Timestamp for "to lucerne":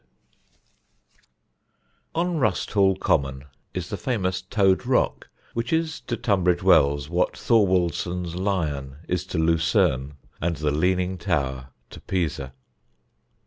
9.27-10.15